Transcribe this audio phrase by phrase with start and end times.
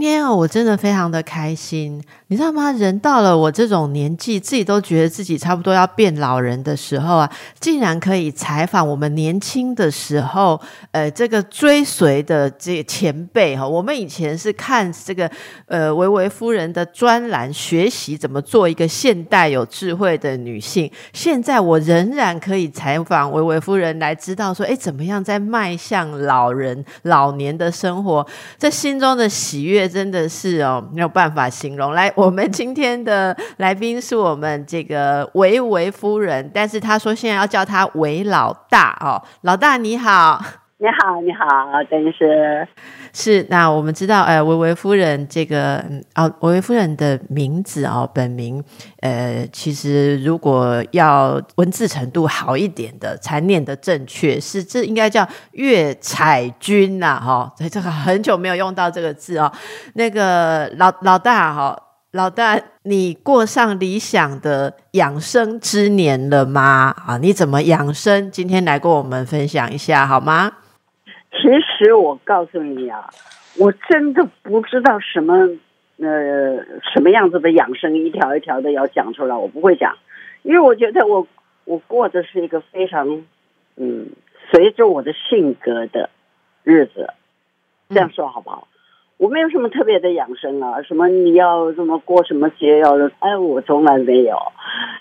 [0.00, 2.70] 今天哦，我真的非常的开心，你知道吗？
[2.70, 7.28] 人到了我这种年纪，自己都觉得自己差不多要变老人的时候啊，
[7.58, 10.60] 竟然可以采访我们年轻的时候，
[10.92, 13.66] 呃，这个追随的这个前辈哈。
[13.66, 15.28] 我们以前是看这个
[15.66, 20.88] 呃维维夫人的专栏，学习怎么做一个现代有智慧的女性。
[21.12, 28.24] 现在我仍然可以采访维维夫人，来知道说，哎，怎么样在迈向老人老年的生活，
[28.56, 29.87] 在心中的喜悦。
[29.88, 31.92] 真的是哦，没有办法形容。
[31.92, 39.22] 来，我们今天的来宾是我们这个维维夫人，但是她说现在要叫她维老大哦。
[39.42, 40.42] 老大你好，
[40.80, 41.44] 你好，你好，
[41.90, 42.68] 邓医师。
[43.12, 48.62] 是，那我们知道，呃，维维夫人这个哦，维维夫人的名字哦，本名，
[49.00, 59.50] 呃，其实如果要文字程度好一点的，才念得正确，是这应该叫岳彩君呐，哈，所以这个很久没有用到这个字哦。
[59.94, 61.76] 那个老老大哈，
[62.12, 66.94] 老大，你过上理想的养生之年了吗？
[67.04, 68.30] 啊，你怎么养生？
[68.30, 70.52] 今天来跟我们分享一下好吗？
[71.32, 73.10] 其实我告诉你啊，
[73.58, 75.34] 我真的不知道什么
[75.98, 79.96] 呃什么样子的养生，一条一条的要讲出来，我不会讲，
[80.42, 81.26] 因为我觉得我
[81.64, 83.24] 我过的是一个非常
[83.76, 84.10] 嗯
[84.50, 86.10] 随着我的性格的
[86.64, 87.12] 日子，
[87.90, 88.66] 这样说好不好？
[89.18, 94.38] 我没有什么特别的养生啊，什么你要什么过什么节要哎，我从来没有。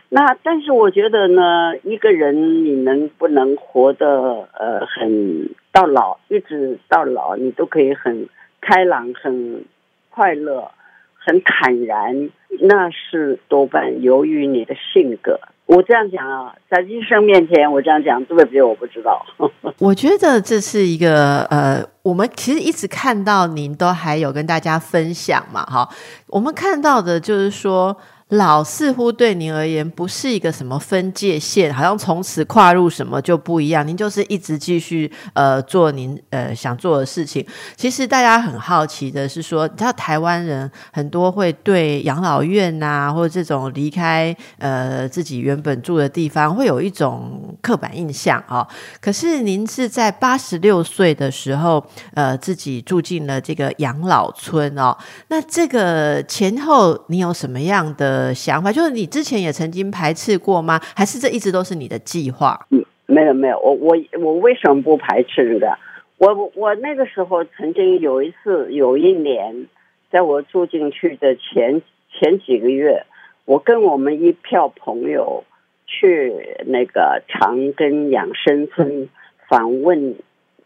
[0.10, 8.28] 那但是我觉得呢，一个人你能不能活得呃很到老，一直到老，你都可以很
[8.60, 9.66] 开朗、很
[10.10, 10.72] 快乐、
[11.20, 15.40] 很坦然，那是多半由于你的性格。
[15.68, 18.64] 我这样讲啊，在医生面前我这样讲对不对？
[18.64, 19.24] 我不知道。
[19.80, 25.88] 我觉得这是一个呃，我们其实一直看到您都还有跟大家分享嘛，哈。
[26.28, 27.96] 我们看到的就是说。
[28.32, 33.88] 老似乎对您而言不是一个什么分界线，好像从此跨入什么就不一样。
[33.88, 37.46] 您就是一直继续呃做您呃想做的事情。
[37.78, 48.68] 其实大家很好奇的是说，你知道台湾人很多会对养老院呐，或者这种离开呃自己原本住的地方，会有一种刻板印象啊。
[49.00, 51.82] 可是您是在八十六岁的时候，
[52.14, 54.94] 呃自己住进了这个养老村哦。
[55.30, 58.17] 那这个前后你有什么样的？
[58.18, 60.80] 呃，想法就是你之前也曾经排斥过吗？
[60.96, 62.60] 还是这一直都是你的计划？
[62.72, 65.78] 嗯，没有没有，我我我为什么不排斥这个？
[66.18, 69.68] 我我那个时候曾经有一次，有一年，
[70.10, 73.06] 在我住进去的前前几个月，
[73.46, 75.44] 我跟我们一票朋友
[75.86, 76.34] 去
[76.66, 79.10] 那个长庚养生村
[79.48, 80.16] 访问，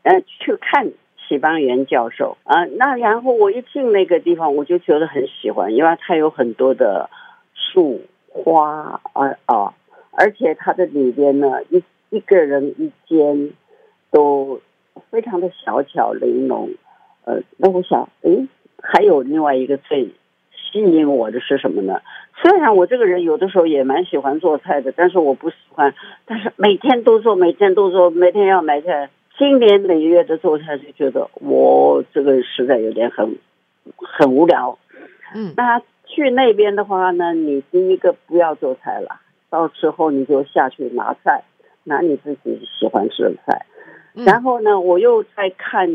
[0.04, 0.88] 呃，去看。
[1.28, 7.10] 齐邦元教授啊，那然后我一进那个地方，我就觉得很喜欢，因为他有很多的。
[7.72, 9.74] 树花啊啊，
[10.12, 13.52] 而且它的里边呢，一一个人一间，
[14.12, 14.60] 都
[15.10, 16.70] 非常的小巧玲珑。
[17.24, 18.48] 呃，那我想，诶，
[18.82, 20.06] 还有另外一个最
[20.52, 22.02] 吸引我的是什么呢？
[22.42, 25.94] 虽然我这个人有的时候也蛮喜欢做菜的，但是我不喜欢，
[26.26, 33.38] 但是每天都做，每天都做，每天要买菜，今年每月的做菜，就觉得我这个实在有点很
[33.96, 34.78] 很无聊。
[35.36, 35.82] 嗯，那。
[36.14, 41.44] 去那边的话呢，你第一个不要做菜了，到时候你就下去拿菜，
[41.86, 43.66] 拿你自己喜欢吃的菜。
[44.14, 45.88] 然后呢，我又在看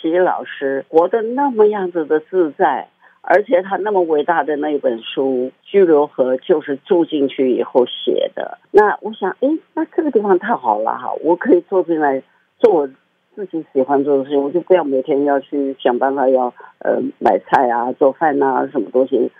[0.00, 2.88] 齐老师活得那么样子的自在，
[3.20, 8.56] 而且他那么伟大的那本书《居留河》就是住进去以后写的。
[8.70, 12.22] 那我想，哎，那这个地方太好了哈，我可以坐进来
[12.58, 12.88] 做我
[13.34, 19.30] 自己喜欢做的事情，我就不要每天要去想办法要呃买菜啊、做饭呐什么东西。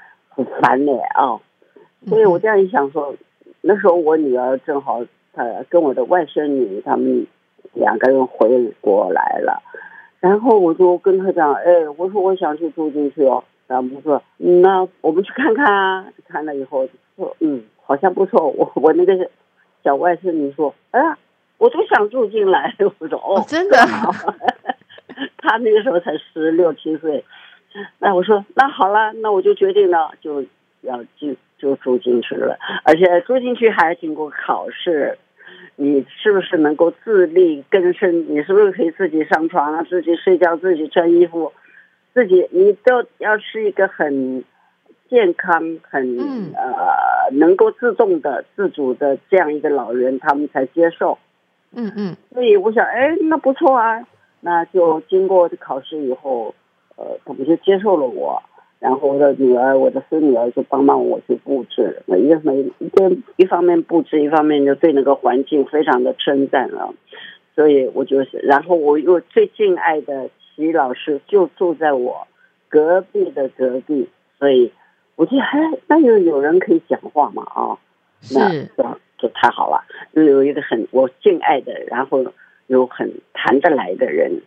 [0.44, 1.38] 很烦呢啊，
[2.08, 3.14] 所以我这样一想说，
[3.60, 7.26] 那时候我女儿正好她跟我的外甥女他们
[7.74, 9.62] 两个人回国来了，
[10.20, 15.66] 然后我就跟她讲，哎，我说我想去住进去哦，然后她说那我们去看看。
[15.66, 19.28] 啊，看了以后说嗯好像不错， 我我那个
[19.82, 21.18] 小外甥女说，哎呀，
[21.58, 23.76] 我都想住进来，我说哦真的？
[23.86, 24.12] 好，
[25.38, 27.24] 他那个时候才十六七岁。
[27.98, 30.44] 那我说那好了，那我就决定了，就
[30.80, 35.18] 要进就住进去了，而且住进去还经过考试，
[35.76, 38.34] 你是不是能够自力更生？
[38.34, 41.52] 你是不是可以自己上床啊、自己睡觉、自己穿衣服，
[42.12, 44.42] 自己你都要是一个很
[45.08, 46.18] 健康、很
[46.54, 51.18] 呃能够自动的、自主的这样一个老人，他们才接受。
[51.72, 52.16] 嗯嗯。
[52.32, 54.04] 所以我想，哎，那不错啊。
[54.42, 56.54] 那就经过考试以后，
[57.00, 58.42] 呃，他们就接受了我。
[58.78, 66.94] 然后我的女儿、我的孙女儿就帮忙我去布置，一个每一边一方面布置，一方面就对那个环境非常的称赞了。
[67.54, 72.26] 所以我就是，然后我又最敬爱的齐老师就住在我
[72.68, 74.08] 隔壁的隔壁，
[74.38, 74.72] 所以
[75.16, 77.78] 我觉得还那就有人可以讲话嘛啊，
[78.34, 82.24] 那就就太好了，又有一个很我敬爱的，然后
[82.66, 84.40] 有很谈得来的人，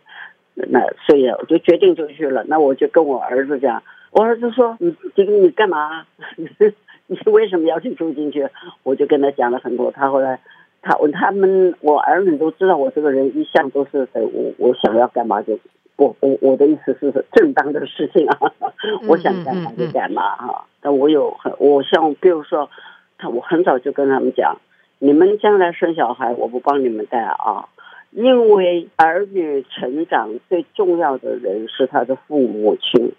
[0.54, 2.44] 那所以我就决定就去了。
[2.48, 3.82] 那我就跟我儿子讲。
[4.12, 6.06] 我儿子说：“你这个你干嘛？
[6.36, 8.48] 你为什么要去住进去？”
[8.84, 9.90] 我就跟他讲了很多。
[9.90, 10.38] 他后来，
[10.82, 15.58] 他我他们我儿女都知道我这个人一向都是我我想要干嘛就
[15.96, 18.38] 我我我的意思是正当的事情啊，
[19.08, 20.64] 我想干嘛就干嘛哈。
[20.80, 22.70] 但我有很我像比如说，
[23.18, 24.58] 他我很早就跟他们讲，
[25.00, 27.68] 你们将来生小孩我不帮你们带啊，
[28.14, 33.12] 因为儿女成长最重要的人是他的父母亲。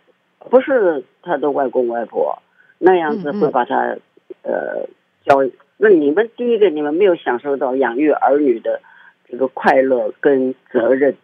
[0.47, 2.37] 不是他的外公外婆
[2.77, 3.97] 那样子会把他
[4.43, 4.87] 呃
[5.25, 5.39] 教，
[5.77, 8.79] 那你们第一个你们没有享受到养育儿女的
[9.27, 11.15] 这个快乐跟责任，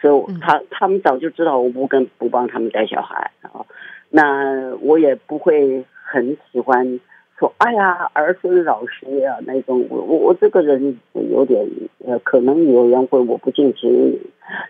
[0.00, 3.66] 所以他他们早就知道我不跟不帮他们带小孩啊，
[4.08, 6.98] 那我也不会很喜欢
[7.40, 11.66] 说哎呀儿孙绕膝啊那种，我我我这个人有点
[12.06, 14.20] 呃可能有人会我不尽职，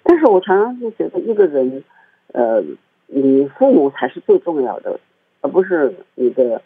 [0.05, 1.85] 但是我常常是觉得一个人
[2.33, 2.65] 呃。
[3.13, 5.01] 你父母才是最重要的，
[5.41, 6.63] 而不是你的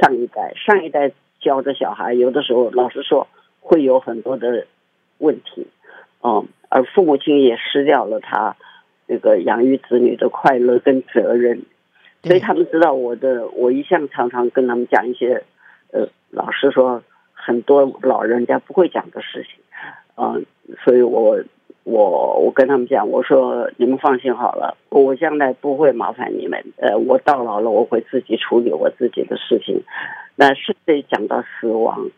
[0.00, 0.54] 上一代。
[0.54, 1.10] 上一代
[1.40, 3.26] 教的小孩，有的时候老实说
[3.58, 4.64] 会有很多的
[5.18, 5.66] 问题，
[6.22, 8.54] 嗯，而父母亲也失掉了他
[9.08, 11.64] 这个养育子女的快乐跟责任，
[12.22, 15.42] 所以他们知道我的，我一向常常跟他们讲一些，
[15.92, 17.02] 呃，老实说
[17.32, 19.62] 很多老人家不会讲的事情，
[20.16, 20.44] 嗯，
[20.84, 21.42] 所以我。
[21.84, 26.64] 我我跟他们讲，我说你们放心好了，我将来不会麻烦你们。
[26.76, 29.82] 呃，我到老了，我会自己处理我自己的事情。
[30.36, 32.08] 那甚至讲到死亡，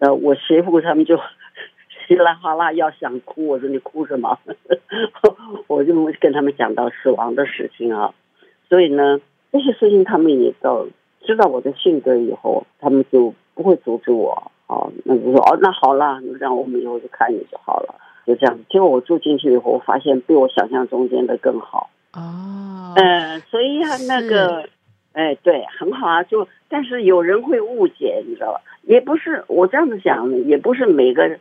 [0.00, 1.16] 呃，我媳妇他们就
[2.08, 4.36] 稀里哗啦要想哭，我说你哭什么？
[5.68, 8.12] 我就跟他们讲到死亡的事情啊。
[8.68, 9.20] 所以呢，
[9.54, 10.88] 这些事情他们也都
[11.20, 14.50] 知道我的性格以后，他们就不会阻止我。
[14.66, 17.94] 哦，那就说哦，那好了，让我们以后就看你就好了。
[18.26, 21.88] 就这样，结果我住进去以后，我发现比我想象中间的更好。
[22.14, 24.68] 哦，嗯，所以啊，那个，
[25.12, 26.24] 哎，对，很好啊。
[26.24, 28.60] 就但是有人会误解，你知道吧？
[28.82, 31.38] 也不是我这样子想，也不是每个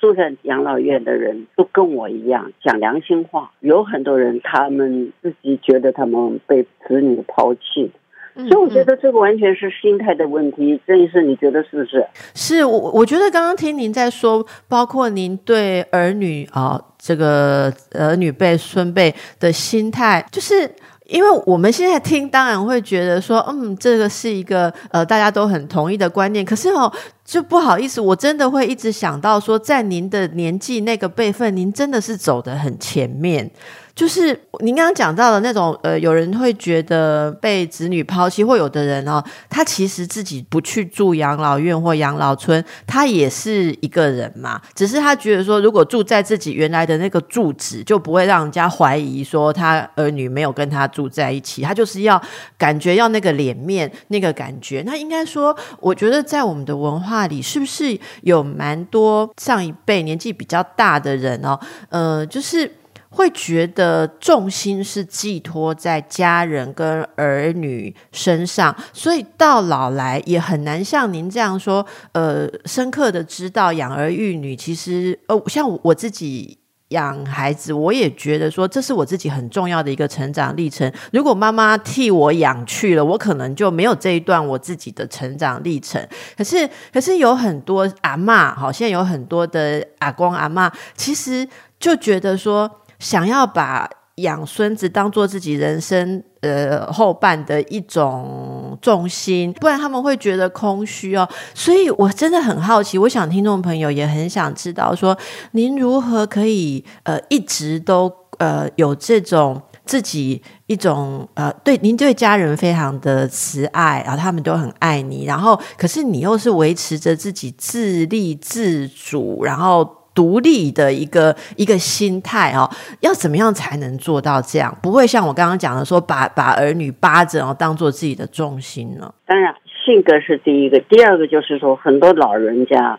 [0.00, 3.50] 住在养老院的人都跟我一样讲良心话。
[3.60, 7.90] 有很多人，他们自己觉得他们被子女抛弃。
[8.34, 12.06] 所以我觉得这个完全是心态的问题，郑医生，你觉得是不是？
[12.36, 20.70] 是我，我觉得刚刚听您在说，包括您对儿女啊，这个儿女辈、孙辈的心态，就是
[21.06, 26.44] 因为我们现在听，当然会觉得说，嗯，这个是一个呃大家都很同意的观念。
[26.44, 26.92] 可是哦，
[27.28, 33.50] 就不好意思，我真的会一直想到说，在您的年纪那个辈分，您真的是走得很前面。
[33.94, 34.28] 就是
[34.60, 39.20] 您刚刚讲到的那种，呃，有人会觉得被子女抛弃，或有的人哦，
[39.50, 44.62] 他其实自己不去住养老院或养老村，他也是一个人嘛。
[44.72, 51.62] 只是他觉得说，如果住在自己原来的那个住址，就不会让人家怀疑说他儿女没有跟他住在一起。
[51.62, 52.22] 他就是要
[52.56, 54.80] 感觉要那个脸面，那个感觉。
[54.86, 61.58] 那应该说，我觉得在我们的文化那里，是不是有蛮多上一辈年纪比较大的人哦，
[61.88, 62.70] 呃，就是。
[63.10, 74.54] 会觉得重心是寄托在家人跟儿女身上，所以到老来也很难像您这样说，呃，深刻的知道养儿育女。
[74.54, 76.58] 其实，呃，像我自己
[76.88, 80.90] 养孩子，我也觉得说这是我自己很重要的一个成长历程。
[81.12, 86.06] 如果妈妈替我养去了，我可能就没有这一段我自己的成长历程。
[86.36, 92.70] 可是，可是有很多阿妈，好，现在有很多的阿公阿妈，其实就觉得说。
[92.98, 93.88] 想要把
[94.22, 101.28] 养孙子当做自己人生呃后半的一种重心，不然他们会觉得空虚哦。
[101.54, 105.16] 所以我真的很好奇，我想听众朋友也很想知道，说
[105.52, 119.97] 您如何可以呃一直都呃有这种自己一种呃对您对家人非常的慈爱，然后他们都很爱你，然后可是你又是维持着自己自立自主，然后。
[120.18, 122.68] 独立的一个一个心态哦。
[123.06, 124.76] 要怎么样才能做到这样？
[124.82, 129.14] 不会像我刚刚讲的说，把把儿女扒着哦，当做自己的重心呢？
[129.26, 132.98] 当然，性格是第一个，第二个就是说，很多老人家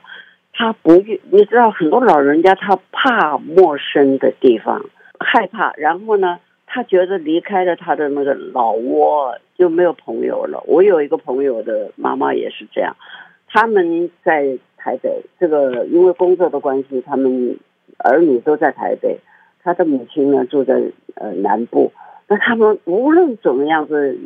[0.54, 4.82] 他不愿，你知道，很多老人家他怕陌生的地方，
[5.20, 6.40] 害怕，然后呢？
[6.72, 10.64] 他觉得离开了他的那个老窝就没有朋友了。
[10.68, 12.96] 我有一个朋友的妈妈也是这样，
[13.48, 17.58] 他们在台北，这个因为工作的关系，他们
[17.98, 19.20] 儿女都在台北，
[19.62, 20.82] 他的母亲呢住在
[21.16, 21.92] 呃南部。
[22.28, 24.18] 那他们无论怎么样子，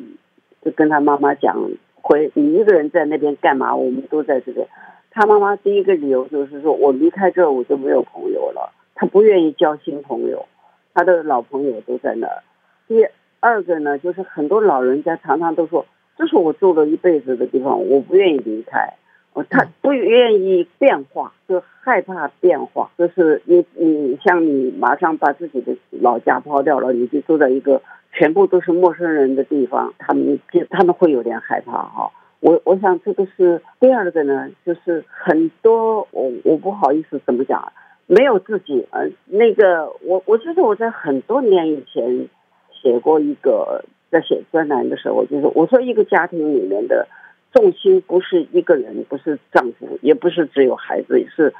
[0.61, 3.75] 就跟他妈妈讲，回你一个人在那边干嘛？
[3.75, 4.67] 我们都在这边。
[5.11, 10.45] 他妈妈第一个理由就是说我离开这我就没有朋友了，他不愿意交新朋友。
[10.93, 12.43] 他的老朋友都在那儿。
[12.87, 13.07] 第
[13.39, 15.85] 二个呢，就是很多老人家常常都说
[16.17, 18.93] ：“这是我住了一辈子的地方，我不愿意离开。”
[19.33, 22.89] 哦，他不愿意变化，就害怕变化。
[22.97, 32.11] 就是你，你像你马上把自己的老家抛掉了，你就住在一个全部都是陌生人的地方，他们就他们会有点害怕哈。
[32.39, 37.71] 我我想这个是第二个呢，就是很多我我不好意思怎么讲。
[38.05, 42.27] 没有自己，呃，那个我我记得我在很多年以前
[42.73, 47.07] 写过一个，在写专栏的时候，就是我说一个家庭里面的
[47.53, 51.53] 重心不是一个人，不是丈夫，也不是只有孩子，是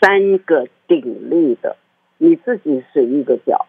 [0.00, 1.76] 三个鼎立的，
[2.18, 3.66] 你自己是一个角，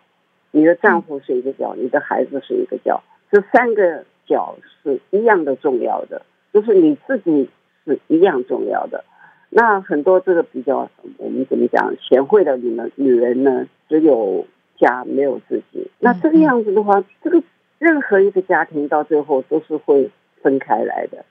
[0.52, 3.02] 你的丈夫是一个角，你的孩子是一个角，
[3.32, 7.50] 这三个角是一样的重要的，就是你自己
[7.86, 9.06] 是一样重要的。
[9.50, 11.96] 那很多这个比较，我们怎么讲？
[12.02, 14.46] 贤惠的女人，女人呢，只有
[14.80, 15.90] 家没有自己。
[16.00, 17.42] 那这个样子的话，这个
[17.78, 20.10] 任何一个家庭到最后都是会
[20.42, 21.24] 分开来的。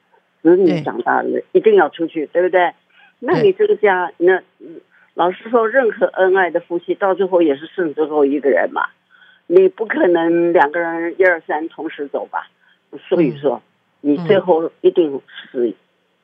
[0.43, 2.73] 子女长大了，一定要出去，对不对？
[3.21, 4.43] 那你这个家，那
[5.15, 8.87] 老实说，任何恩爱的夫妻到最后也是剩最后一个人嘛。
[9.47, 12.49] 你不可能两个人一二三同时走吧？
[13.09, 13.63] 所以说，
[14.01, 15.21] 你最后一定
[15.51, 15.75] 是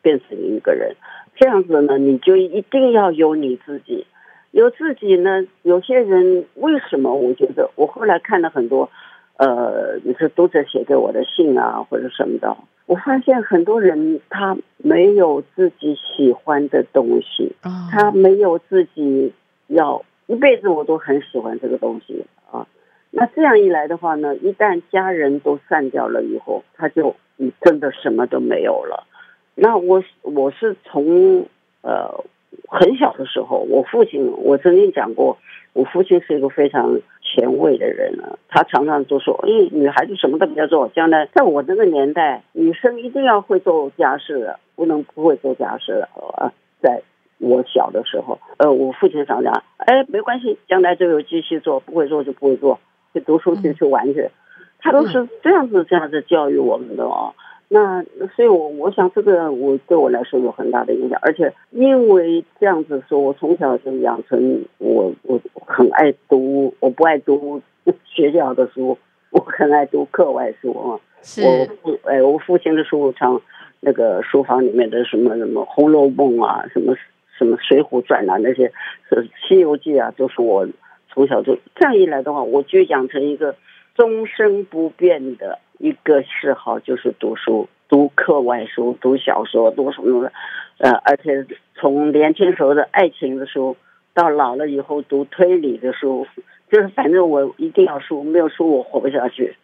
[0.02, 0.96] 变成一个人。
[1.36, 4.06] 这样子呢，你就一定要有你自己，
[4.50, 5.46] 有自己呢。
[5.62, 7.14] 有些人为什么？
[7.14, 8.90] 我觉得我后来看了很多，
[9.36, 12.56] 呃，你是读者写给我的信啊，或者什么的，
[12.88, 17.54] 我发现很多人他没有自己喜欢的东西，
[17.92, 19.32] 他没有自己
[19.66, 22.66] 要一辈子我都很喜欢这个东西啊。
[23.10, 27.14] 那这样一来的话呢，一旦家人都散掉了以后，他就
[27.60, 29.06] 真的什么都没有了。
[29.54, 31.46] 那我我是从
[31.82, 32.24] 呃
[32.68, 35.36] 很小的时候，我父亲我曾经讲过，
[35.74, 46.52] 我父亲是一个非常前卫的人呢，他常常都说，哎，女孩子什么都不要做，将来在我那个年代，女生一定要会做家事的，不能不会做家事的啊。
[46.80, 47.02] 在
[47.38, 52.78] 我小的时候，呃，我父亲常讲，哎，没关系，将来就有继续做，不会做就不会做，
[53.12, 54.30] 去读书去去玩去，
[54.78, 57.34] 他都是这样子这样子教育我们的哦。
[57.70, 58.02] 那
[58.34, 67.60] 所以，我我想这个我对我来说有很大的影响，而且因为这样子说，我从小就养成我我很爱读，我不爱读
[68.06, 68.96] 学校的书，
[69.30, 70.98] 我很爱读课外书啊。
[71.44, 73.42] 我父哎，我父亲的书常
[73.80, 76.94] 那个书房里面的什么什么《红楼梦》啊，什么
[77.36, 78.68] 什么《水浒传》啊，那些
[79.46, 80.66] 《西游记》啊，都是我
[81.10, 83.56] 从小就这样一来的话，我就养成一个
[83.94, 85.58] 终身不变的。
[85.78, 90.32] 一个嗜好就是读书，读课外书，读小说，读什么的，
[90.78, 93.76] 呃，而且从年轻时候的爱情的书，
[94.12, 96.26] 到老了以后读推理的书，
[96.70, 99.56] 就是反正我一定要书，没有书我活不下去。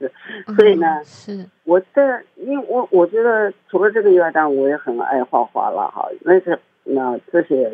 [0.57, 2.01] 所以呢，是我这，
[2.37, 6.09] 因为我我觉得除了这个以外，当然我也很爱画画了哈。
[6.21, 7.71] 那是那这些，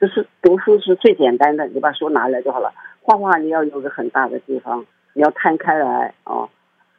[0.00, 2.72] 就是读书是最简单的，你把书拿来就好了。
[3.02, 6.48] 画画你要有个很大的地方，你要摊开来啊。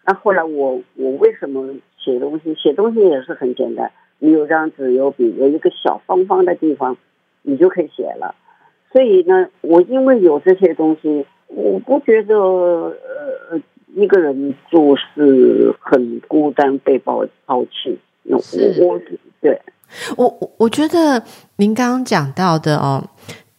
[0.05, 2.53] 那后来我我为什么写东西？
[2.55, 6.95] 写东西也是很简单，你有张纸有笔有一个小方方的地方，
[7.41, 8.35] 你就可以写了。
[8.91, 13.59] 所以呢，我因为有这些东西，我不觉得呃
[13.95, 17.99] 一个人住是很孤单被抛抛弃。
[18.23, 18.37] 我
[18.79, 19.01] 我
[19.41, 19.59] 对
[20.17, 21.23] 我我我觉得
[21.57, 23.03] 您刚刚讲到的哦。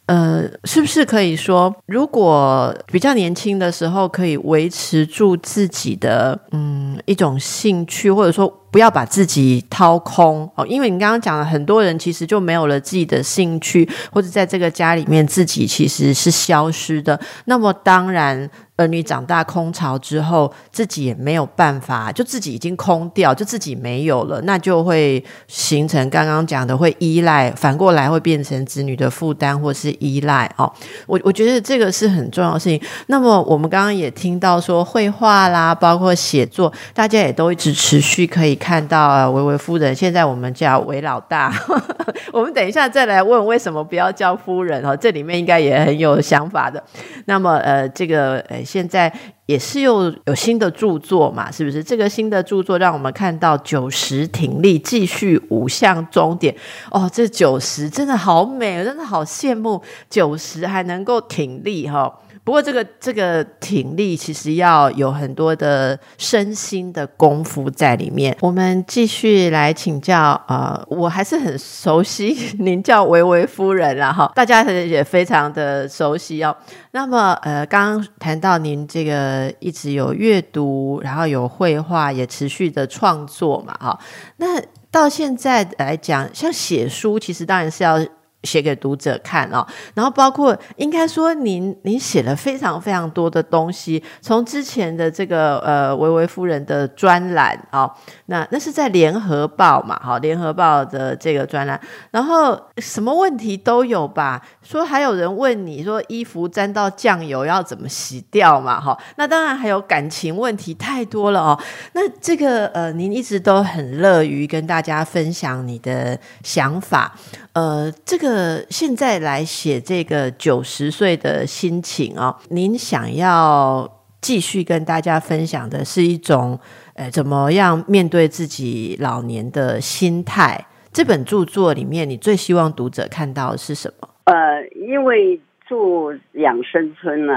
[0.06, 10.66] 呃，是不是可以说，如果比较年轻的时候可以维持住自己的嗯一种兴趣，或者说不要把自己掏空哦？
[10.66, 17.18] 因为你刚刚讲了，很多人其实就没有了自己的兴趣，或者在这个家里面自己其实是消失的。
[17.46, 30.70] 那么当然，儿女长大空巢之后，自己也没有办法，就自己已经空掉，就自己没有了，那就会形成刚刚讲的会依赖，反过来会变成子女的负担或是依赖哦。
[31.06, 32.78] 我我觉得这个是很重要的事情。
[33.06, 39.94] 那么我们刚刚也听到说绘画啦，包括写作，大家也都一直持续可以看到维维夫人。
[39.94, 41.54] 现在我们叫维老大，
[42.32, 46.82] 我们等一下再来问为什么不要叫夫人哦，这里面应该也很有想法的。
[47.26, 48.56] 那么呃，这个呃。
[48.64, 49.12] 现在
[49.46, 51.84] 也是又有新的著作嘛，是不是？
[51.84, 56.52] 这个新的著作让我们看到九十挺立，继续五项终点。
[56.90, 59.80] 哦，这九十真的好美，真的好羡慕
[60.10, 62.12] 九十还能够挺立哈。
[62.46, 68.36] 不过，这个这个挺立其实要有很多的身心的功夫在里面。
[68.40, 76.56] 我们继续来请教呃，我还是很熟悉您叫维维夫人啦哈，大家也非常的熟悉哦。
[76.92, 83.98] 那么呃，刚刚谈到您这个一直有阅读，然后有绘画，也持续的创作嘛哈。
[84.36, 84.62] 那
[84.92, 87.98] 到现在来讲，像写书，其实当然是要。
[88.46, 97.90] 写给读者看哦，然后包括应该说您您写了非常非常多的东西，从之前的这个呃维维夫人的专栏哦，
[98.26, 101.80] 那那是在联合报嘛，好联合报的这个专栏，
[102.12, 104.40] 然后什么问题都有吧？
[104.62, 108.80] 说还有人问你说衣服沾到酱油要怎么洗掉嘛？
[108.80, 111.58] 哈，那当然还有感情问题太多了哦。
[111.92, 117.14] 那这个呃，您一直都很乐于跟大家分享你的想法。
[117.52, 123.90] 呃，这个呃现在来写这个九十岁的心情啊，您想要
[124.20, 126.60] 继续跟大家分享的是一种，
[126.96, 130.66] 呃，怎么样面对自己老年的心态？
[130.92, 134.08] 这本著作里面，你最希望读者看到的是什么？
[134.24, 137.32] 呃，因为住养生村呢，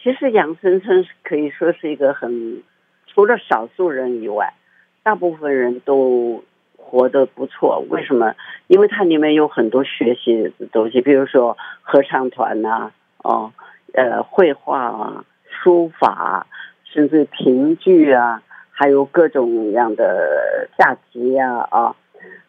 [0.00, 2.62] 其实养生村可以说是一个很，
[3.12, 4.54] 除了少数人以外，
[5.02, 6.44] 大部分人都。
[6.92, 8.34] 活得不错，为什么？
[8.66, 13.50] 因为它里面有很多学习的东西，比如说合唱团呐，哦，
[13.94, 16.46] 呃，绘画啊，书法，
[16.84, 21.96] 甚至评剧啊，还有各种样的下棋呀，啊，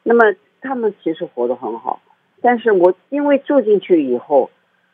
[0.03, 2.01] 那么他们其实活得很好。
[2.41, 4.49] 但是我因为住进去以后，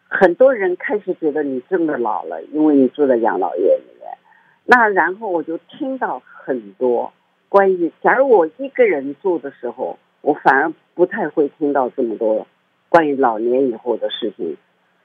[0.07, 4.15] 很多人开始觉得你真的老了，因为你住在养老院里面。
[4.65, 7.11] 那然后我就听到很多。
[7.49, 12.45] 关于，假如我一个人住的时候，我反而不太会听到这么多
[12.89, 14.55] 关于老年以后的事情，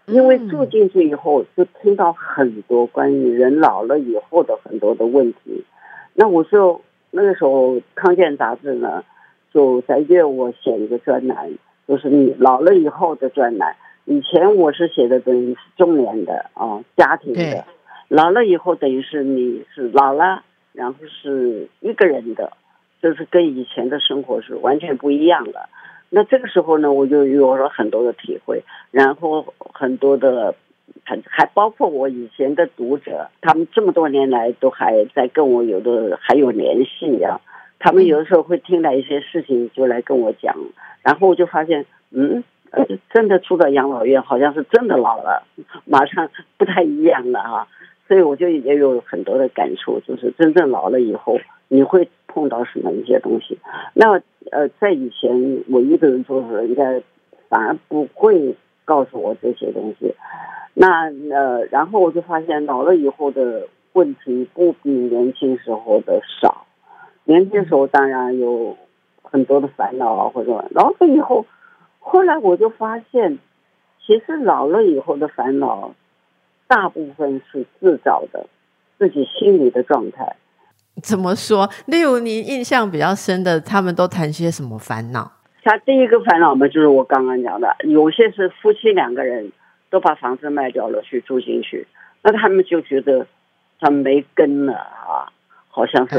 [0.06, 5.64] 因为住进去以后就听到很多关于人老了以后的很多的问题。
[6.12, 9.02] 那我就那个时候康健杂志呢，
[9.52, 11.50] 就在约我写一个专栏，
[11.88, 13.74] 就是你老了以后的专栏。
[14.04, 17.64] 以前我是写的等于是中年的啊，家庭的，
[18.08, 20.42] 老了以后等于是你是老了。
[20.74, 22.52] 然后是一个人的，
[23.00, 25.68] 就是跟以前的生活是完全不一样的。
[26.10, 30.54] 那这个时候呢，我就有了很多的体会，然后很多的，
[31.04, 37.40] 还还包括我以前的读者，他们这么多年来都还在跟我有的还有联系呀。
[37.78, 40.56] 他们有的时候会听到一些事情就来跟我讲，
[41.02, 42.42] 然后我就发现，嗯，
[43.12, 45.46] 真的住到养老院，好像是真的老了，
[45.84, 47.68] 马上不太一样了哈。
[48.06, 51.38] 所以我就也有很多的感触，就是真正老了以后，
[51.68, 53.58] 你会碰到什么一些东西。
[53.94, 57.02] 那呃，在以前我一个人做的时候，应该
[57.48, 60.14] 反而不会告诉我这些东西。
[60.74, 66.66] 那呃，然后我就发现老了以后的问题不比年轻时候的少。
[67.24, 68.76] 年轻时候当然有
[69.22, 71.46] 很多的烦恼啊，或者老了以后，
[72.00, 73.38] 后来我就发现，
[74.04, 75.94] 其实老了以后的烦恼。
[76.66, 78.46] 大部分是自找的，
[78.98, 80.36] 自己心里的状态。
[81.02, 81.68] 怎么说？
[81.86, 85.32] 例如您印象比较深的，他们都谈些什么烦恼？
[85.62, 89.50] 他第一个烦恼嘛，就是我刚刚讲的，有些是夫妻两个人
[89.90, 91.86] 都把房子卖掉了去住进去，
[92.22, 93.26] 那他们就觉得
[93.80, 95.32] 他没根了啊，
[95.68, 96.18] 好像是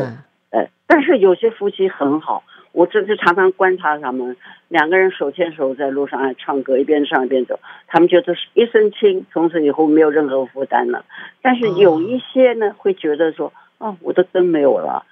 [0.51, 0.69] 哎。
[0.87, 2.43] 但是有些夫妻很好。
[2.75, 4.35] 我这是常常观察他们
[4.67, 7.57] 两个人手牵手在路上唱歌，一边唱一边走，
[7.87, 11.05] 他们觉得是一身轻，从此以后没有任何负担了。
[11.41, 15.05] 但是有一些呢，会觉得说，哦，我的灯没有了，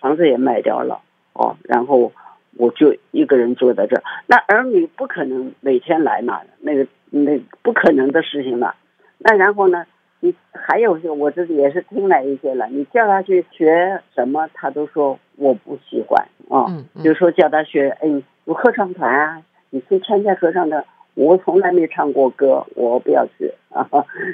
[0.00, 1.02] 房子也卖掉了，
[1.34, 2.12] 哦，然后
[2.56, 4.02] 我就一个人坐在这儿。
[4.26, 8.72] 那儿女不可能每天来嘛，那个那不可能的事情嘛。
[9.18, 9.84] 那然后呢？
[10.24, 12.68] 你还有些，我这里也是听来一些了。
[12.68, 16.70] 你叫他去学什么，他都说我不喜欢啊。
[17.02, 23.84] 比如说叫他学，哎，有合唱团啊，你去参加合唱的，我从来没唱过歌，我不要去啊。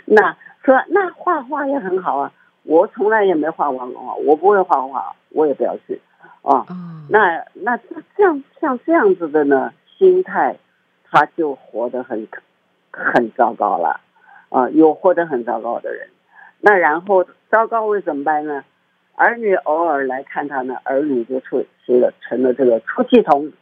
[0.05, 2.31] 那说那画画也很好啊，
[2.65, 5.99] 我从来也没画过画，我不会画画，我也不要去
[6.43, 6.67] 啊。
[7.09, 7.79] 那那
[8.15, 10.55] 这样像这样子的呢，心态
[11.11, 12.29] 他就活得很
[12.93, 13.99] 很糟糕了
[14.49, 16.09] 啊，有活得很糟糕的人。
[16.61, 18.65] 那然后糟糕会怎么办呢？
[19.15, 23.53] 儿女偶尔来看他呢，儿女就出去了，成了这个出气筒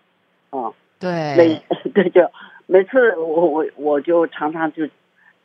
[0.51, 0.73] 啊。
[0.99, 2.31] 对，每 对就
[2.67, 4.87] 每次我我我就常常就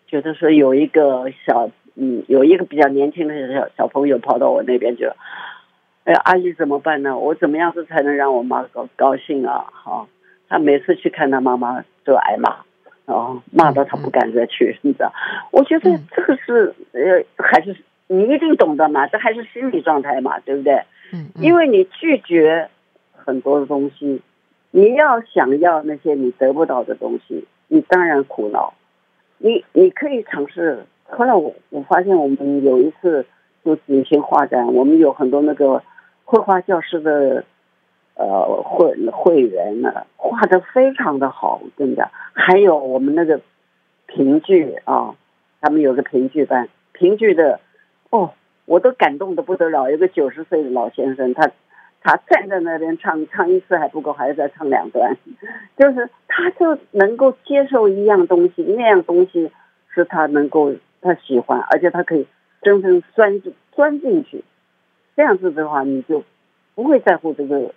[0.07, 5.15] 觉得说有一个小嗯有一个比较年轻的小小朋友跑到我那边去了，
[6.05, 7.17] 哎阿姨怎么办呢？
[7.17, 9.65] 我怎么样子才能让我妈高高兴啊？
[9.71, 10.07] 好，
[10.47, 12.57] 他每次去看他妈妈都挨骂，
[13.05, 15.11] 哦骂到他不敢再去，你知道？
[15.51, 17.75] 我觉得这个是呃还是
[18.07, 20.83] 你一定懂得嘛，这还是心理状态嘛，对不对？
[21.13, 22.69] 嗯，因为你拒绝
[23.13, 24.21] 很多的东西。
[24.73, 28.73] 你要想要那些你得不到的东西，你当然苦恼。
[29.37, 30.85] 你你可以尝试。
[31.09, 33.25] 后来我我发现我们有一次
[33.65, 35.83] 就举行画展，我们有很多那个
[36.23, 37.43] 绘画教师的
[38.21, 42.09] 呃会会员呢，画的非常的好，真的。
[42.33, 43.41] 还有我们那个
[44.07, 45.15] 评剧啊，
[45.59, 47.59] 他们有个评剧班，评剧的
[48.09, 48.31] 哦，
[48.65, 49.89] 我都感动的不得了。
[49.89, 51.51] 有个九十岁的老先生，他。
[52.03, 55.15] 他站在那边唱唱一次还不够，还要再唱两段，
[55.77, 59.51] 就是他就能够接受一样东西，那样东西
[59.93, 62.25] 是他能够他喜欢，而且他可以
[62.63, 64.43] 真正钻进钻进去，
[65.15, 66.23] 这样子的话，你就
[66.73, 67.71] 不会在乎这个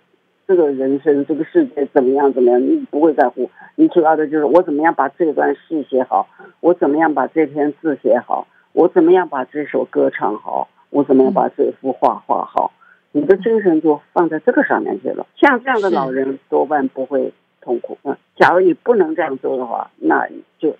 [0.47, 6.27] 这个人生这个世界怎么样怎么样，你不会在乎，你主要的就是我怎么样把这段戏写好，
[6.59, 12.71] 我怎么样把这篇字写好，我怎么样把这首歌唱好，我怎么样把这幅画画好。
[13.11, 15.25] 你的精神就放在这个上面去了。
[15.35, 17.97] 像这样的老人多半不会痛苦。
[18.03, 20.27] 嗯，假如你不能这样做的话，那
[20.59, 20.75] 就。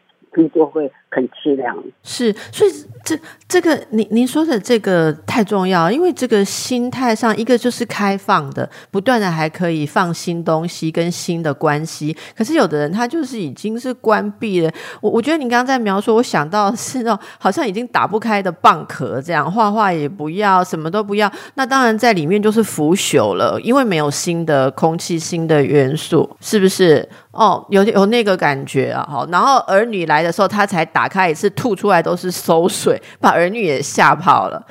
[0.50, 1.76] 就会很凄凉。
[2.04, 2.71] 是，所以
[3.04, 3.17] 这
[3.48, 12.15] 这个您您说的这个太重要，因为这个心态上，一个就是开放的，不断的还可以放新东西跟新的关系。
[12.36, 14.71] 可是有的人他就是已经是关闭了。
[15.02, 21.32] 我我觉得你刚刚在描述，我想到是那种好像已经打不开的蚌壳，这样画画也不要，什么都不要。
[21.56, 27.08] 那当然在里面就是腐朽了，因为没有新的空气、新的元素，是不是？
[27.36, 34.65] 哦，有有那个感觉啊，哈，然后儿女来的时候，他才打开一次，吐出来都是馊水，把儿女也吓跑了。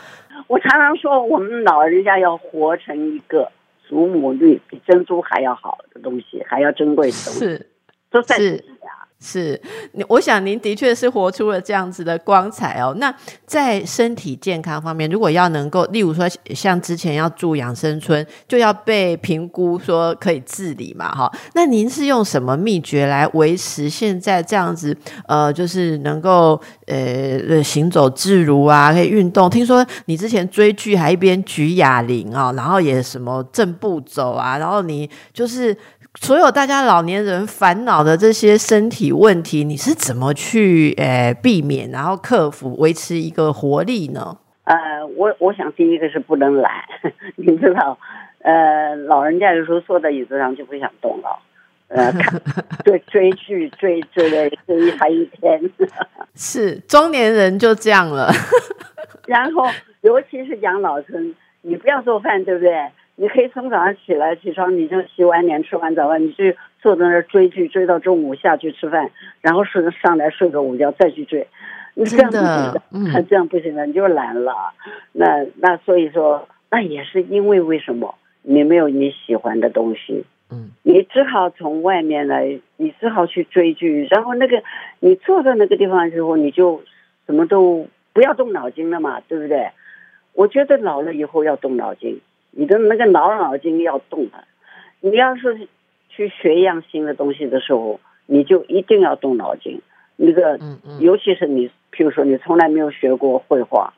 [0.47, 3.51] 我常常说，我们老人家要活成一个
[3.89, 7.71] 祖母绿比珍珠还要好的东西，还要珍贵的东西，是，
[8.11, 8.37] 都在
[9.27, 9.59] 是，
[10.07, 12.95] 我想您的确是活出了这样子的光彩哦。
[12.99, 13.13] 那
[13.47, 21.33] 在身体健康方面，如果要能够，例如说像之前要住养生村，就要被评估说可以自理嘛，哈。
[21.55, 24.95] 那您是用什么秘诀来维持现在这样子？
[25.27, 29.49] 呃，就是能够呃行走自如啊，可以运动。
[29.49, 35.75] 听说你之前追剧还一边举哑铃啊，然后也什么正步走啊，然后你就是。
[36.21, 44.39] 所有大家老年人烦恼的这些身体问题，你是怎么去呃避免，然后克服，维持一个活力呢？
[44.65, 46.73] 呃，我我想第一个是不能懒，
[47.37, 47.99] 你知道，
[48.41, 51.39] 呃，老人家有时候坐在椅子上就不想动了，
[51.89, 52.11] 呃，
[52.85, 55.61] 追追剧追追了追他一天，
[56.35, 58.33] 是中年人就这样了。
[59.27, 59.67] 然后
[60.01, 62.73] 尤其是养老村，你不要做饭，对不对？
[63.17, 71.47] 你可以从早上起来起床，你就洗完脸吃完早饭，你去坐在那儿追剧，追到中午下去吃饭，然后睡上来睡个午觉再去追，
[71.95, 74.73] 你这样不行的，嗯， 这样不行的，你就懒了。
[75.13, 84.61] 那那所以说，那也是因为为什么你没有你喜欢的东西，嗯，你只好从外面来，你只好去追剧，然后那个
[84.99, 86.83] 你坐在那个地方之后，你就
[87.27, 89.69] 什么都不要动脑筋了嘛，对不对？
[90.33, 92.21] 我觉得老了以后要动脑筋。
[92.57, 94.45] 你的那个脑脑筋要动的，
[95.01, 95.69] 你要是
[96.09, 99.81] 去学一样新的东西的时候，你就一定要动脑筋。
[100.17, 100.61] 那个，
[101.01, 103.93] 尤其是你，譬如说你从来没有学过绘画，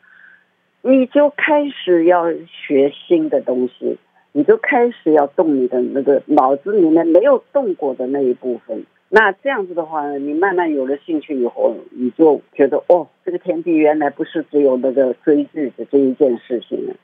[0.80, 3.98] 你就开始要学新的东西，
[4.32, 8.86] 你就开始要动你的那个脑子里面没有动过的那一部分。
[9.10, 16.94] 那这样子的话，你慢慢有了兴趣以后，你就觉得哦，这个天地原来不是只有那个追剧的这一件事情。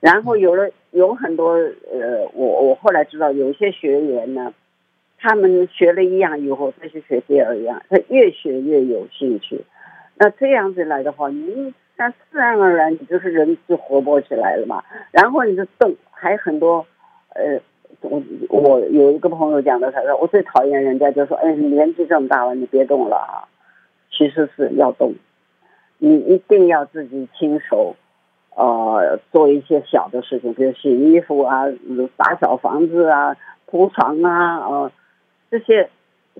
[0.00, 4.52] 然后有了有很多呃，我我后来知道有些学员呢，
[5.18, 9.64] 他们学了一样以后再去学第二样，他越学越有兴趣。
[10.16, 14.82] 那这样子来的话，你那自然而然你就是人就活泼起来了嘛。
[15.10, 16.86] 然后你就动，还很多
[17.34, 17.60] 呃，
[18.00, 23.48] 我我有一个朋友讲的，他说我最讨厌人家就说，哎，年纪这么大了，你别动了啊。
[24.16, 25.14] 其实是要动。
[25.98, 27.96] 你一定要自己亲手，
[28.54, 31.64] 呃，做一些小的事情，比如洗衣服啊、
[32.16, 33.36] 打扫房子啊、
[33.66, 34.92] 铺床啊，呃，
[35.50, 35.90] 这些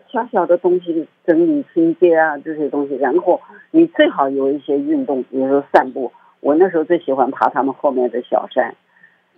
[0.09, 2.96] 小小的东西整理清洁啊，这些东西。
[2.96, 6.12] 然后你最好有一些运动，比如说散步。
[6.40, 8.74] 我那时候最喜欢爬他们后面的小山。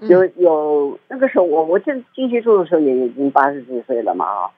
[0.01, 4.51] 有有那个时候，我我进进去住的时候也已经八十几岁了嘛啊！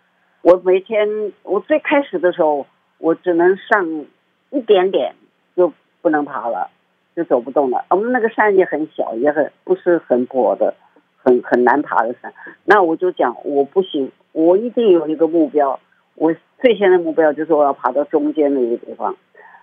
[0.43, 2.67] 我每天我最开始的时候，
[2.99, 4.07] 我只能上
[4.51, 5.15] 一点点，
[5.55, 6.71] 就不能爬了，
[7.19, 7.85] 就走不动了。
[7.91, 10.73] 我们那个山也很小，也很不是很坡的，
[11.17, 12.33] 很很难爬的山。
[12.65, 15.81] 那我就讲我不行，我一定有一个目标。
[16.15, 19.17] 我最先的目标就是我要爬到中间那个地方，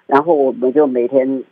[0.05, 1.43] 然后我们就每天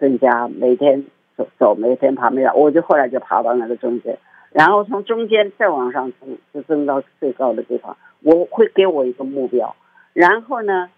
[0.00, 1.04] 增加，每天。
[1.36, 4.18] 走走每天爬没有，我就后来就爬到那个中间，
[4.52, 7.96] 然后从中间再往上升，就升到最高的地方。
[8.22, 9.74] 我会给我一个目标，
[10.12, 10.90] 然后呢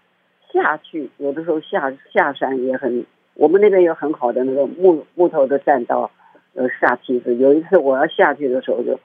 [0.51, 6.11] 下去，有的时候下下山也很，我们那边有很好的那个木木头的栈道，
[6.53, 7.35] 呃下梯子。
[7.35, 8.99] 有一次我要下去的时候，就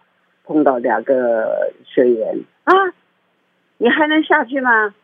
[0.45, 2.73] 碰到两个学员啊，
[3.79, 4.95] 你还能下去吗？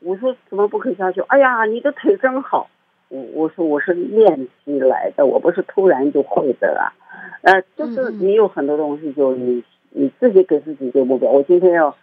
[0.00, 1.20] 我说怎么不可以下去？
[1.22, 2.68] 哎呀，你的腿真好。
[3.08, 6.92] 我我说我是练习来的，我不是突然就会的啦，
[7.42, 11.30] 呃，就是你有很多东西，就你你自己给自己定目标。
[11.30, 11.94] 我今天要，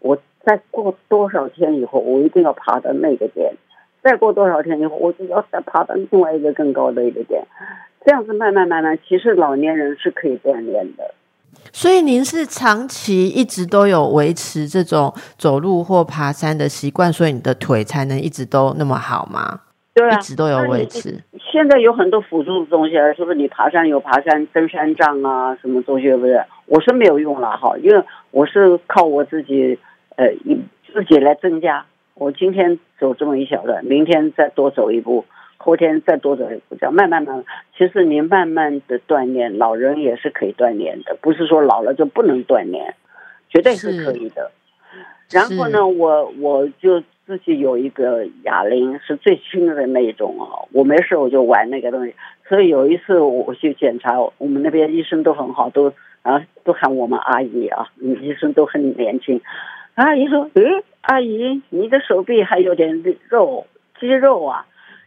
[0.00, 3.54] 我再过多少天以后，我一定要爬到那个点；
[4.02, 7.42] 再过多少天以后，我就要再爬到另外一个更高的一个点。
[8.04, 11.14] 这样子慢慢慢慢，其实老年人是可以锻炼的。
[11.72, 19.60] 所以您是长期一直都有维持这种走路或爬山的习惯，所以你的腿才能一直都那么好吗？
[19.94, 21.22] 对啊，一直都有维持。
[21.50, 23.34] 现在有很多辅助的东西，是不是？
[23.34, 26.10] 你爬山有爬山登山杖啊，什么东西？
[26.14, 26.42] 不是？
[26.66, 29.78] 我是没有用了哈，因为我是靠我自己，
[30.16, 30.28] 呃，
[30.92, 31.84] 自己来增加。
[32.18, 35.24] 我今天走这么一小段，明天再多走一步，
[35.56, 37.44] 后天再多走一步，这样慢慢慢慢。
[37.76, 42.94] 其实您慢慢的锻炼，老人也是可以锻炼的，不是说老了就不能锻炼，
[43.48, 44.50] 绝对是可以的。
[45.30, 47.02] 然后呢，我我就。
[47.28, 52.14] 自己有一个哑铃是最轻的那一种啊，我没事我就玩那个东西。
[52.48, 59.42] 所以有一次我去检查，我们那边医生都很好，都啊都喊我们阿姨啊，医生都很年轻。
[59.98, 60.62] 阿姨说：“嗯，
[61.00, 63.66] 阿姨，你的手臂还有点肉
[63.98, 64.66] 肌肉啊。”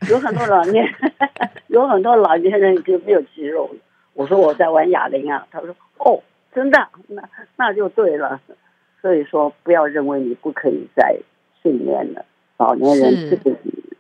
[0.10, 0.86] 有很多老年，
[1.68, 3.70] 有很多老年人就没有肌肉。
[4.14, 6.22] 我说我在玩哑铃啊，他说：“哦，
[6.54, 7.24] 真的，那
[7.56, 8.40] 那就对了。”
[9.02, 11.18] 所以说，不要认为你不可以再。
[11.64, 12.26] 训练了
[12.58, 13.56] 老年人这个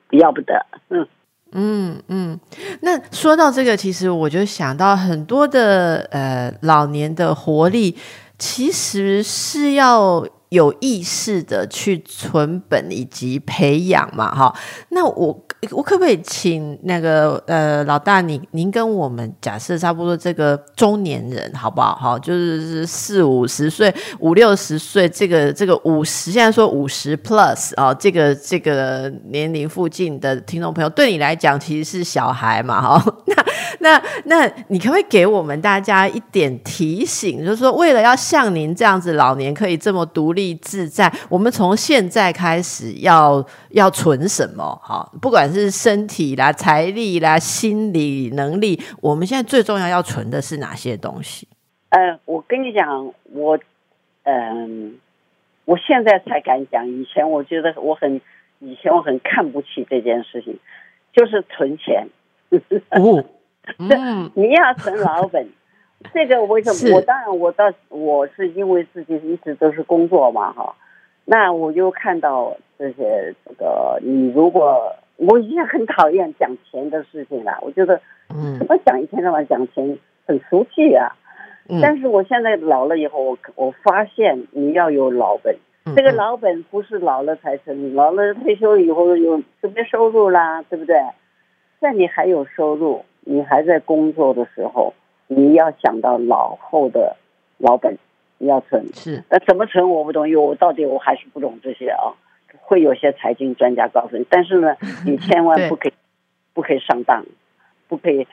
[0.09, 1.07] 比要不得，嗯
[1.51, 2.39] 嗯嗯。
[2.81, 7.95] 那说到这个，其实我就想到很多的呃老年的活力，
[8.39, 10.25] 其实是要。
[10.51, 14.53] 有意识的去存本以及培养嘛，哈，
[14.89, 21.95] 那我我可不可以请那个呃老大，你您跟我们假设差不多这个中年人好不好？
[21.95, 33.45] 哈，就是四五十岁、五六十岁，这个这个五十，现在说五十 plus 啊，这个这个年龄附近的听众朋友，对你来讲其实是小孩嘛，哈， 那。
[33.79, 44.63] 那那你可不可以给我们大家一点提醒，就是说，为了要像您这样子老年可以这么独立自在，我们从现在开始要要存什么？
[44.83, 51.47] 哈，不管是身体啦、财力啦、心理能力，我们现在最重要要存的是哪些东西？
[51.89, 53.59] 呃，我跟你讲，我
[54.23, 54.97] 嗯，
[55.65, 58.21] 我现在才敢讲，以前我觉得我很，
[58.59, 60.57] 以前我很看不起这件事情，
[61.13, 62.07] 就是存钱。
[62.91, 63.23] 哦。
[63.77, 65.47] 嗯，你要存老本，
[66.11, 66.95] 这个为什么？
[66.95, 70.75] 我当然，我到我是因为自己一直都是工作嘛，哈。
[71.25, 78.01] 那我就看到这些这个，你如果我已经很讨厌讲钱的事情了，我觉得，
[78.33, 81.15] 嗯，怎么讲一天到晚讲钱很俗气啊。
[81.69, 81.79] 嗯。
[81.79, 85.55] 但是我现在老了以后，我我发现你要有老本，
[85.95, 90.95] 这个老本不是老了才存，老了退休以后有特别收入啦，对不对？
[91.79, 93.05] 在你还有收入。
[93.23, 94.95] 你还在工作的时候，
[95.27, 97.15] 你要想到老后的
[97.59, 97.95] 老本，
[98.39, 102.17] 你要存是那怎么存我不懂，因为我到底我还是不懂这些啊。
[102.59, 105.93] 会有些财经专家告诉你，但是呢， 你千万不可以
[106.53, 107.25] 不可以上当，
[107.87, 108.27] 不可以。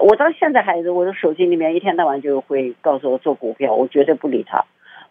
[0.00, 4.64] 我到现在还是我的手机里面一天到晚就会告诉我做股票，我绝对不理他，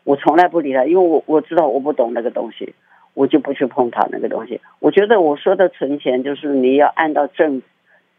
[0.03, 2.73] 我从来不理他，因为我我知道我不懂那个东西，
[3.13, 4.61] 我就不去碰他那个东西。
[4.79, 7.61] 我觉得我说的存钱就是你要按照正。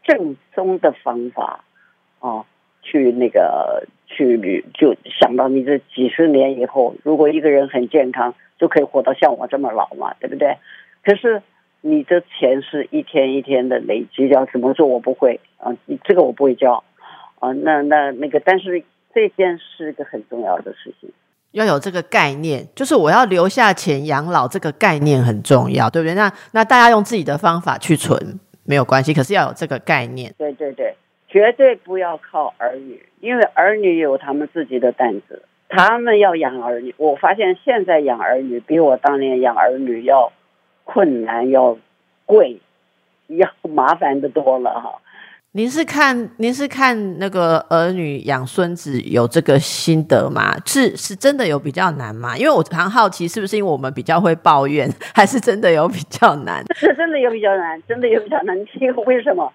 [0.05, 1.63] 正宗的方法，
[2.19, 2.45] 哦，
[2.83, 10.57] 去那个去就想到你这几十年以后，如果一个人很健康，就可以活到像我这么老嘛，对不对？
[11.03, 11.41] 可是
[11.81, 16.83] 你的钱是一天一天的累积，叫怎么做我不会啊，这个我不会教
[17.39, 17.51] 啊。
[17.51, 21.11] 那那那个，但是这件是个很重要的事情，
[21.51, 26.15] 要有这个概念，就是我要留下钱养老，这个概念很重要，对不对？
[26.15, 30.33] 那那大家用自己的方法去存没有关系，可是要有这个概念。
[30.37, 30.95] 对对对，
[31.33, 36.95] 绝对不要靠儿女，因为儿女有他们自己的担子，他们要养儿女。
[36.97, 40.31] 我发现现在养儿女比我当年养儿女要。
[40.85, 41.77] 困难要
[42.25, 42.59] 贵，
[43.27, 44.99] 要麻烦的多了哈。
[45.53, 50.53] 您是看您是看那个儿女养孙子有这个心得吗？
[50.65, 52.37] 是是真的有比较难吗？
[52.37, 56.61] 因为我常好奇，是不是因为我们比较会抱怨，还是真的有比较难？
[56.75, 58.57] 是真的有比较难，真的有比较难。
[58.81, 59.49] 因为为什么？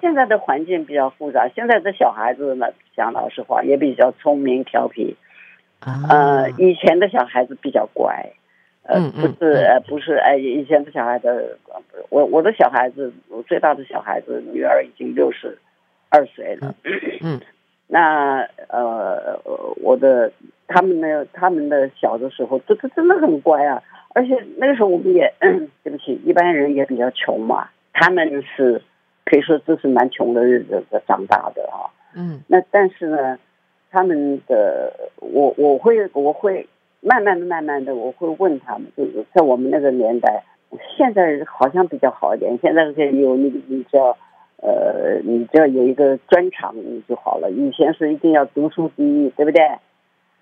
[0.00, 5.16] 现在的环境比较复杂，现在的小孩子呢，讲老实话也比较聪明调皮。
[6.08, 8.32] 呃，以前的小孩子比较乖。
[8.86, 11.58] 呃，不是，呃，不是，哎，以前的小孩子，
[12.10, 15.56] 我我的小孩子，我最大的小孩子女儿已经六十
[16.10, 16.74] 二岁了。
[17.22, 17.40] 嗯，
[17.88, 19.40] 那呃，
[19.82, 20.30] 我的
[20.66, 23.82] 他们呢，他们的小的时候，这这真的很乖啊。
[24.14, 25.32] 而且那个时候我们也
[25.82, 27.68] 对不起，一般人也比较穷嘛。
[27.94, 28.82] 他们是
[29.24, 31.90] 可以说这是蛮穷的日子长大的啊。
[32.14, 33.38] 嗯，那但是呢，
[33.90, 36.66] 他们的我我会我会。
[37.06, 40.42] 慢慢的、慢慢的，我会问他们，就是在我们那个年代，
[40.96, 42.58] 现在好像比较好一点。
[42.62, 44.16] 现在可以有你，你只要，
[44.62, 47.50] 呃，你只要有一个专长你就好了。
[47.50, 49.62] 以前是一定要读书第一，对不对？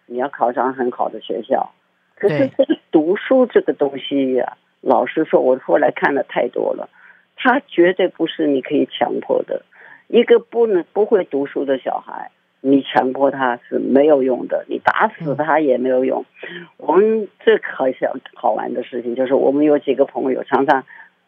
[0.06, 1.72] 你要考上很好的学校。
[2.14, 6.88] 可是这个读书这个东西呀，老实说，我后来看的太多了，
[7.36, 9.62] 他绝对不是你可以强迫的。
[10.08, 12.30] 一个不能不会读书的小孩。
[12.64, 16.24] 你强迫他是没有用的，你打死他也没有用。
[16.76, 20.84] 我们最可笑好玩的事情就是，我们有几个朋友常常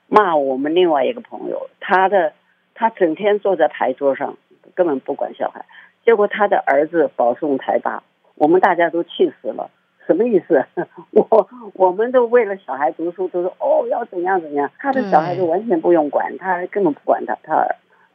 [0.07, 2.35] 骂我们另外一个朋友，他的
[2.75, 4.37] 他整天坐在牌桌上，
[4.77, 5.64] 根本不管小孩，
[6.05, 8.05] 结果他的儿子保送台大，
[8.37, 9.73] 我们大家都气死了。
[10.07, 10.64] 什么意思？
[11.12, 17.67] 我我们都为了小孩读书，都说哦要怎样怎样，他的小孩就完全不用管，他根本不管他他。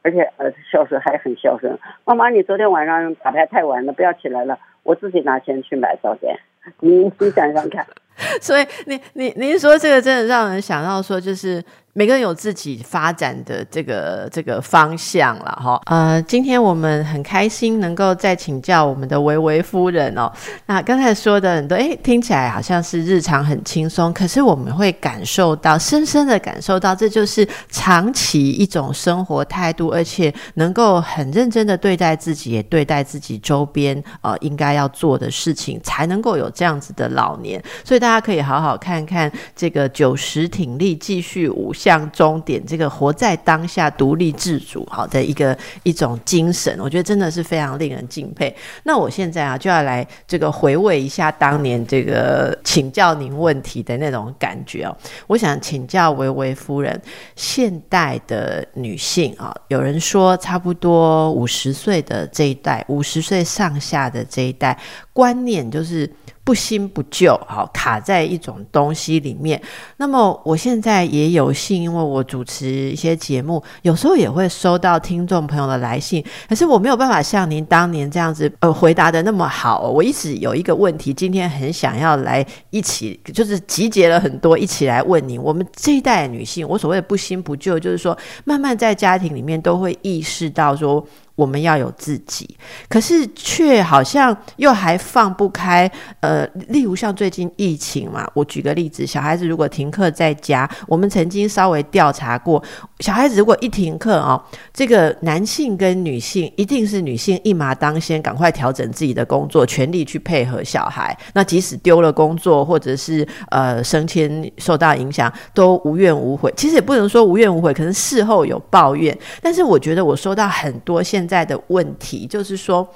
[0.01, 1.77] 而且儿子孝顺还很孝顺。
[2.05, 6.39] 妈妈，你昨天晚上打牌太晚了，不要起来了，我自己拿钱去买早点。
[6.79, 7.85] 你你想想看。
[8.41, 11.63] 所以，你你您说这个真的让人想到说，就是。
[11.93, 15.81] 每个人有自己发展的这个这个方向了哈。
[15.87, 20.31] 呃，今天我们很开心能够再请教我们的维维夫人哦。
[20.67, 37.61] 那刚才说的很多，哎，听起来好像是日常很轻松，可是我们会感受到，深深的感受到，这就是长期一种生活态度，而且能够很认真的对待自己，也对待自己周边呃应该要做的事情，才能够有这样子的老年。
[37.83, 41.71] 所以大大家可以好好看看这个九十挺立继续五。
[41.71, 48.53] 向终点，这个活在当下、独立自主，好的一个一种精神，我觉得真的是非常令人敬佩。
[48.81, 54.97] 那我现在啊，就要来这个回味一下当年这个请教您问题的那种感觉哦。
[55.27, 56.99] 我想请教维维夫人，
[57.35, 64.75] 现代的女性啊，有人说差不多五十岁的这一代，五十岁上下的这一代
[65.13, 66.11] 观念就是。
[66.49, 69.61] 不新不旧，好卡在一种东西里面。
[69.97, 76.25] 那么我现在也有幸，因为我主持一些节目，有时候也会收到听众朋友的来信。
[76.47, 79.87] 可是我没有办法像您当年这样子，呃，回答的那么好。
[79.91, 85.39] 我一直有一个问题，今天很想要来一起，就是集结了很多一起来问您。
[85.39, 91.05] 我们这一代女性，我所谓的不新不旧，就是说慢慢在家庭里面都会意识到说。
[91.39, 92.57] 我们要有自己，
[92.89, 95.89] 可是却好像又还放不开。
[96.19, 102.61] 呃，例如像最近疫情嘛，我举个例子，小孩子如果停课在家，我们曾经稍微调查过，
[102.99, 111.17] 小孩子如果一停课啊，这个男性跟女性一定是女性一马当先，赶快调整自己的工作，全力去配合小孩。
[111.33, 116.53] 那即使丢了工作，或者是呃升迁受到影响，都无怨无悔。
[116.57, 119.17] 其实也不能说无怨无悔，可能事后有抱怨。
[119.41, 122.91] 但是我觉得我收到很多现在的问题就是说，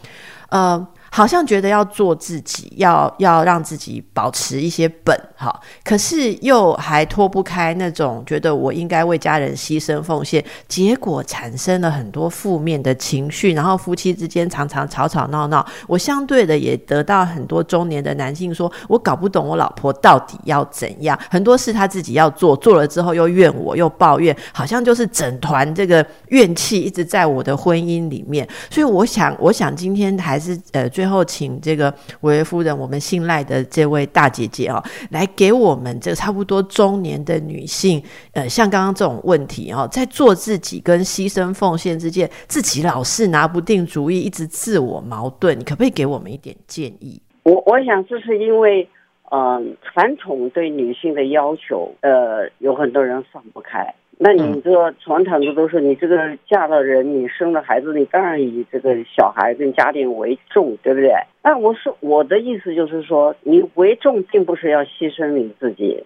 [0.50, 0.88] 呃。
[1.16, 15.64] 好像觉得要做自己，要要让自己保持一些本哈，可是又还脱不开那种觉得我应该为家人牺牲奉献，结果产生了很多负面的情绪，然后夫妻之间常常吵吵闹闹。
[15.86, 28.50] 我相对的也得到很多中年的男性说，我搞不懂我老婆到底要怎样，很多事他自己要做，做了之后又怨我，又抱怨，好像就是整团这个怨气一直在我的婚姻里面。
[28.72, 31.03] 所以我想，我想今天还是呃最。
[31.04, 34.82] 最后请这个维维夫人，我们信赖的这位大姐姐哦，
[35.12, 38.02] 来给我们这差不多中年的女性，
[38.32, 47.22] 呃，像刚刚这种问题哦，在做自己跟牺牲奉献之间，自己老是拿不定主意，一直自我矛盾，你可不可以给我们一点建议？
[47.44, 48.88] 我我想这是因为，
[49.30, 53.94] 嗯，传统对女性的要求，呃，有很多人放不开。
[54.26, 61.12] 那你这个传统的都是你这个嫁了人，你生了孩子，你当然以这个小孩跟家庭为重，对不对？
[61.44, 66.06] 那我是我的意思就是说，你为重并不是要牺牲你自己。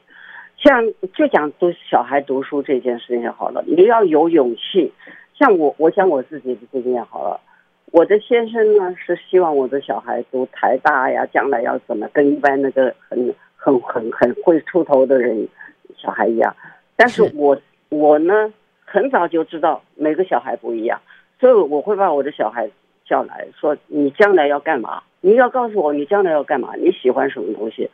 [0.58, 4.92] 像就讲读小孩读书这件事情好了，你要有勇气。
[5.38, 7.40] 像我，我讲我自己的经验好了。
[7.92, 15.48] 我的先生呢是希望我的小孩读台大呀，将来要怎么跟一般那个很很很很会出头的人
[15.96, 16.56] 小孩一样。
[16.96, 17.56] 但是我
[17.90, 18.54] 我呢
[18.86, 21.02] 很早就知道每个小孩不一样，
[21.40, 22.70] 所以我会把我的小孩
[23.06, 25.02] 叫来说：“你将来要干嘛？
[25.22, 26.76] 你要告诉我你将来要干嘛？
[26.76, 27.90] 你喜欢什么东西？”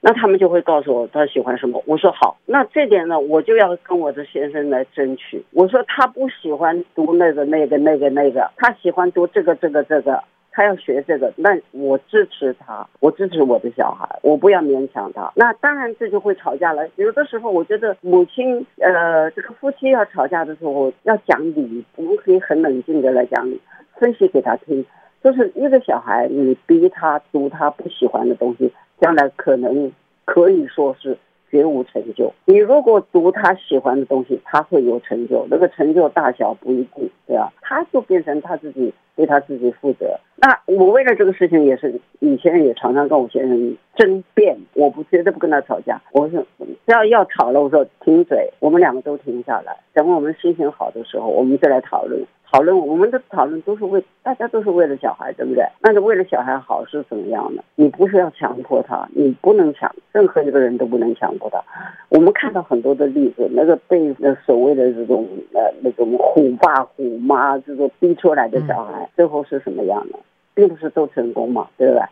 [0.00, 1.82] 那他们就会告诉我他喜欢什么。
[1.84, 5.44] 我说好，那这点呢，我就要跟我的先生来争取。
[5.52, 10.22] 我说他不喜欢读那个那个那个那个，他喜欢读这个这个这个，
[10.58, 15.32] 他要学这个，那我支持他，我支持我的小孩，我不要勉强他。
[15.36, 16.84] 那当然这就会吵架了。
[16.96, 23.60] 有的时候我觉得母亲呃，这个夫妻要吵架的时候要讲理，我们可以很冷静的来讲理，
[24.00, 24.84] 分析给他听。
[25.22, 28.72] 就是一个小孩，你逼他读他不喜欢的东西。
[29.00, 29.92] 将来可能
[30.24, 31.16] 可以说是
[31.52, 32.34] 绝无成就。
[32.46, 35.46] 你如果读他喜欢的东西，他会有成就。
[35.48, 37.52] 那个成就大小不一定，对吧？
[37.60, 40.18] 他就变成他自己为他自己负责。
[40.36, 46.00] 那我为了这个事情也是以前也常常跟我先生争辩，我不绝对不跟他吵架。
[46.12, 52.22] 我说只要要吵了，我说停嘴，我们两个都停下来，等我们心情好的时候，我们再来讨论。
[52.50, 55.62] 讨论我们的讨论都是为大家都是为了小孩，对不对？
[55.80, 57.62] 那是为了小孩好是怎么样的？
[57.74, 61.62] 你不是要强迫他，你不能强，任何一个人都不能强迫他。
[62.08, 70.18] 我们看到很多的例子，那个被那所谓的这种呃那种虎爸虎妈这种逼出来的小孩，最后是什么样的？
[70.54, 72.02] 并不是都成功嘛，对不对？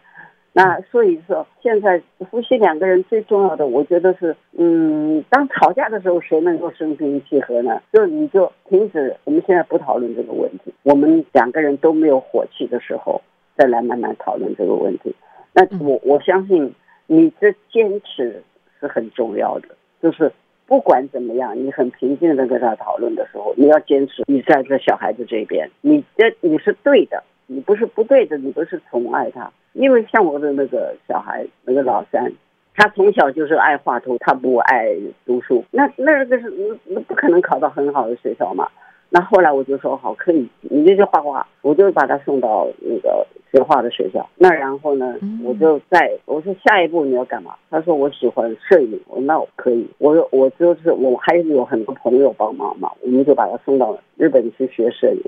[0.58, 2.00] 那所以说，现在
[2.30, 7.82] 夫妻两个人最重要的，我觉得是，嗯，当吵架的时候，谁能够心平气和呢？
[7.92, 13.20] 就你就停止，我们现在不讨论这个问题，我们两个人都没有火气的时候，
[13.54, 15.14] 再来慢慢讨论这个问题。
[15.52, 16.72] 那我我相信
[17.06, 18.42] 你这坚持
[18.80, 19.68] 是很重要的，
[20.00, 20.32] 就是
[20.66, 27.22] 不管怎么样，你很平静的跟他讨论的时候，你要坚持，你在这小孩子这边，你这你是对的。
[27.48, 32.32] 你不是不对的，你不是宠爱他，因为像我的那个小孩，那个老三，
[32.74, 34.88] 他从小就是爱画图，他不爱
[35.26, 36.52] 读书，那那个是
[36.86, 38.66] 那不可能考到很好的学校嘛。
[39.10, 44.28] 那后来我就说好，可以，你就去画画，我就把他送到那个学画的学校。
[44.36, 45.14] 那然后呢，
[45.44, 47.54] 我就在我说下一步你要干嘛？
[47.70, 55.20] 他说我喜欢摄影，我说那我可以，我说我就是我还有很多朋友帮忙嘛，我们就把他送到日本去学摄影。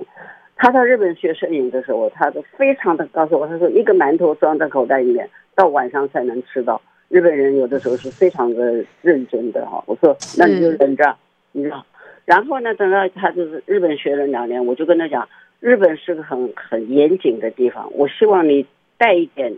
[0.58, 6.82] 他到日本学摄影的时候，他都非常的告诉我，他说一个馒头装在口袋里面，到晚上才能吃到。
[7.08, 9.82] 日本人有的时候是非常的认真的哈。
[9.86, 11.16] 我说那你就忍着，
[11.52, 11.86] 你知道。
[12.24, 15.28] 然后呢，等到他就是日本学了两年，我就跟他讲，
[15.60, 18.66] 日本是个很很严谨的地方，我希望你
[18.98, 19.56] 带一点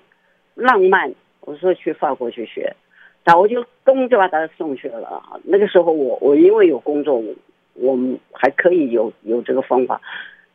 [0.55, 1.13] 浪漫。
[1.41, 2.77] 我说去法国去学，
[3.25, 5.41] 那我就咚就把他送去了啊。
[5.45, 7.21] 那个时候我我因为有工作，
[7.73, 10.01] 我们还可以有有这个方法。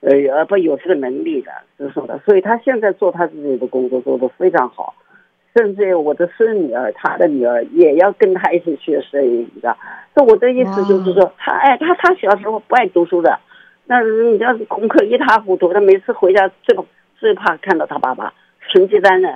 [0.05, 4.93] 呃，而不有这个能力的，是说的，所以他现在做他自己的工作做得非常好，
[5.55, 9.75] 甚至我的孙女儿，他的女儿也要跟他一起学摄影，你知道？
[10.13, 13.39] 所以我的意思就是说，他哎，他他小时候不爱读书的，
[13.85, 16.77] 那你要是功课一塌糊涂，他每次回家最
[17.17, 18.31] 最怕看到他爸爸
[18.69, 19.29] 成绩单呢，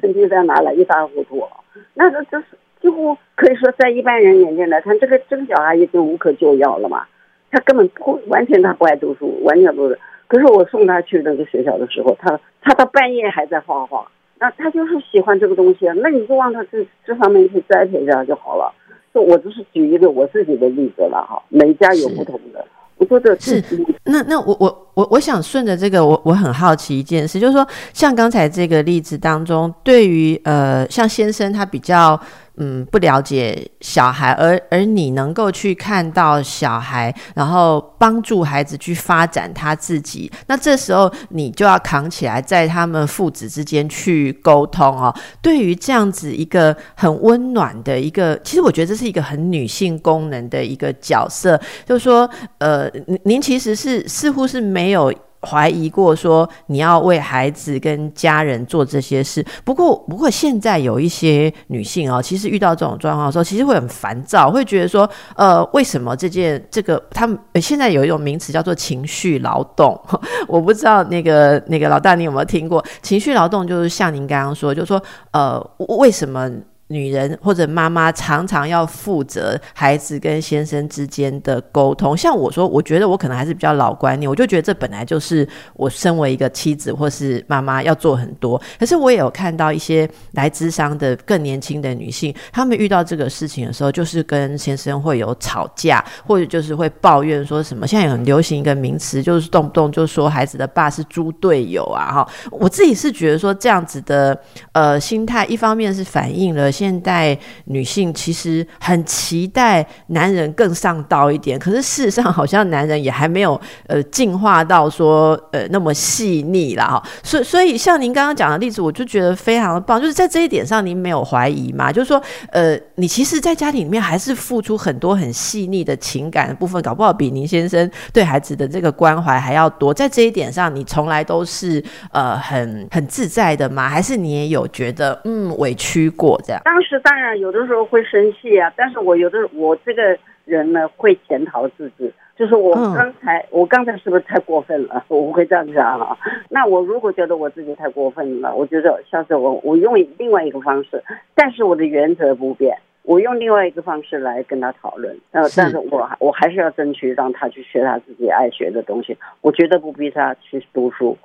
[0.00, 1.46] 成绩单拿来一塌糊涂，
[1.92, 2.46] 那这这是
[2.80, 7.04] 几乎可以说在一般人眼睛来看，这个这个小孩已经无可救药了嘛，
[7.50, 9.98] 他根本不完全他不爱读书，完全不是。
[10.34, 14.04] 可是我送他去那个学校的时候，他他到半夜还在画画，
[14.40, 18.74] 那他就是喜欢这个东西，那你就往他这这方面去栽培一下就好了。
[19.14, 22.66] 就我只是举一个我自己的例子了哈，每家有不同的。
[22.96, 23.62] 我说的是，
[24.04, 32.20] 那那我我我我想顺着这个，我我很好奇一件事，就是说像刚才这个例子当中，对于呃像先生他比较。
[32.56, 45.12] 嗯，不了解小孩，而而你能够去看到小孩，然后帮助孩子去发展他自己，那这时候你就要扛起来，在他们父子之间去沟通哦。
[45.42, 52.88] 对于这样子一个很温暖的一个，其实我觉得这是一个很女性功能的一个角色，就是说，呃，
[53.24, 55.12] 您其实是似乎是没有。
[55.44, 59.44] 怀疑过说你要为孩子跟家人做这些事。
[59.64, 70.00] 不过，不过现在有一些女性哦，其实遇到这种状况的时候，其实会很烦躁，会觉得说，呃，为什么这件这个他们现在有一种名词叫做情绪劳动？
[70.48, 72.84] 我不知道那个那个老大你有没有听过？
[73.02, 75.60] 情绪劳动就是像您刚刚说，就是说，呃，
[75.98, 76.50] 为什么？
[76.94, 82.16] 女人或者妈妈常常要负责孩子跟先生之间的沟通。
[82.16, 88.60] 像我说，我觉得我可能还是比较老观念，我就觉得这本来就是我身为一个妻子或是妈妈要做很多。
[88.78, 97.84] 可是我也有看到一些来咨商的更年轻的女性，她们遇到这个事情的时候，就是跟先生会有吵架，或者就是会抱怨说什么。
[97.86, 102.12] 现在很流行一个名词，就是动不动就说孩子的爸是猪队友啊！
[102.12, 104.38] 哈，我自己是觉得说这样子的
[104.72, 106.70] 呃心态，一方面是反映了。
[106.84, 117.02] 现代女性其实很期待男人更上道一点，可是事实上好像男人也还没有呃进化到说呃那么细腻了哈。
[117.22, 121.90] 所以所以像您刚刚讲的例子，我就觉得非常的棒，就是在这一点上您没有怀疑嘛？
[121.90, 129.92] 就是说呃你其实，在家庭里面还是付出很多很细腻的情感的部分，搞不好比您先生对孩子的这个关怀还要多。
[129.92, 131.82] 在这一点上，你从来都是
[132.12, 133.88] 呃很很自在的吗？
[133.88, 136.62] 还是你也有觉得嗯委屈过这样？
[136.64, 145.04] 当时当然有的时候会生气啊，但是我有的我这个人呢会检讨自己，就是我刚才我刚才是不是太过分了？
[145.08, 146.18] 我不会这样讲哈。
[146.50, 151.02] 那我如果觉得我自己太过分了，我觉得下次我我用另外一个方式，
[151.34, 155.16] 但是我的原则不变，我用另外一个方式来跟他讨论。
[155.30, 161.16] 呃，但是我我还是要争取让他去学他自己爱学的东西，我绝对不逼他去读书。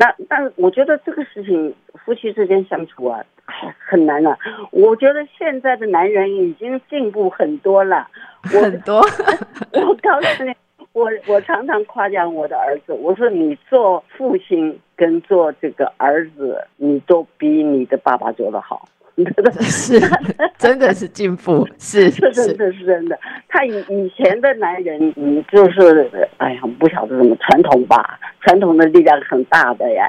[0.00, 1.74] 那但我觉得这个事情
[2.04, 3.20] 夫妻之间相处啊，
[3.78, 4.38] 很难了。
[4.70, 8.06] 我觉得现在的男人已经进步很多了，
[8.42, 9.00] 很多。
[9.74, 10.54] 我告诉你，
[10.92, 18.88] 我我常常夸奖我的儿子，我说你做父亲跟做这个儿子，你都比你的爸爸做得好。
[19.60, 20.00] 是，
[20.58, 23.18] 真的是进步，是是真的是真的。
[23.48, 30.06] 他以以前的男人，嗯，就是哎呀，不晓得什么传统吧，传统的力量很大的呀，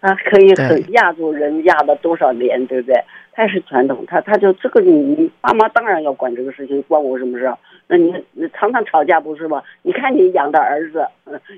[0.00, 2.94] 他可以很压住人，压了多少年，对不对？
[3.32, 7.52] 他是传统，他他就这个你爸妈当然要管这个事情，关我什么事？
[7.88, 8.12] 那你
[8.54, 9.62] 常常吵架不是吗？
[9.82, 11.06] 你看你养的儿子，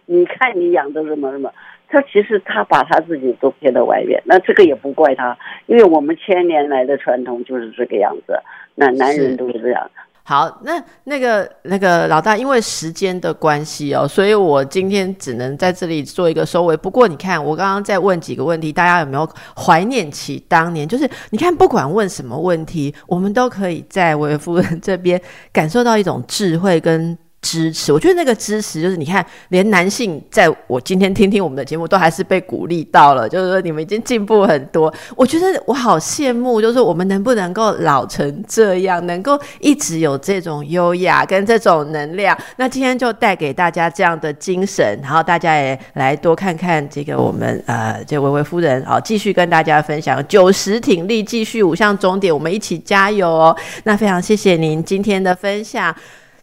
[0.06, 1.52] 你看你养的什么什么。
[1.90, 5.36] 他其实他把他自己都撇到外面，那这个也不怪他，
[5.66, 8.38] 因为我们千年来的传统就是这个样子，
[8.74, 9.90] 那男人都是这样。
[10.22, 10.72] 好，那
[11.04, 16.76] 那个那个老大，因为时间的关系哦，所以我今天只能在这里做一个收尾。
[16.76, 19.26] 不过你看，我刚刚在问几个问题，大家有没有
[19.56, 20.86] 怀念起当年？
[20.86, 25.18] 就是你看，不管问什么问题，我们都可以在维夫人这边
[25.50, 27.16] 感受到一种智慧跟。
[27.40, 34.92] 支持，我觉得那个支持就是，你看，连男性在我今天听听我们的节目，都还是被鼓励到了，就是说你们已经进步很多。
[35.16, 42.36] 我觉得我好羡慕，就是我们能不能够老成这样，能够一直有这种优雅跟这种能量。
[42.56, 53.56] 那今天就带给大家这样的精神，然后大家也来多看看这个我们呃，这维维夫人好，继续跟大家分享九十挺立，继续五项终点，我们一起加油哦。
[53.84, 55.94] 那非常谢谢您今天的分享。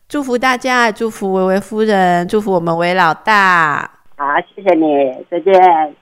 [0.08, 3.90] 祝福大家，祝福维维夫人，祝福我们维老大。
[4.18, 4.26] 好，
[4.56, 5.96] 谢谢你，再见。